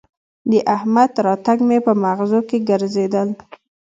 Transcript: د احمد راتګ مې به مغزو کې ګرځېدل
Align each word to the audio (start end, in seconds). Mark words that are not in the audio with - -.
د 0.49 0.51
احمد 0.75 1.11
راتګ 1.25 1.57
مې 1.67 1.77
به 1.85 1.93
مغزو 2.03 2.39
کې 2.49 2.57
ګرځېدل 2.69 3.29